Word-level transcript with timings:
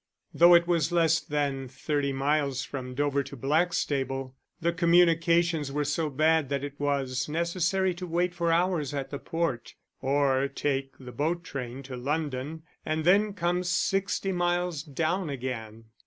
Though 0.33 0.55
it 0.55 0.65
was 0.65 0.91
less 0.91 1.19
than 1.19 1.67
thirty 1.67 2.11
miles 2.11 2.63
from 2.63 2.95
Dover 2.95 3.21
to 3.21 3.35
Blackstable 3.35 4.35
the 4.59 4.73
communications 4.73 5.71
were 5.71 5.83
so 5.85 6.09
bad 6.09 6.49
that 6.49 6.63
it 6.63 6.79
was 6.79 7.29
necessary 7.29 7.93
to 7.93 8.07
wait 8.07 8.33
for 8.33 8.51
hours 8.51 8.95
at 8.95 9.11
the 9.11 9.19
port, 9.19 9.75
or 10.01 10.47
take 10.47 10.95
the 10.99 11.11
boat 11.11 11.43
train 11.43 11.83
to 11.83 11.95
London 11.95 12.63
and 12.83 13.05
then 13.05 13.33
come 13.35 13.63
sixty 13.63 14.31
miles 14.31 14.81
down 14.81 15.29
again. 15.29 15.85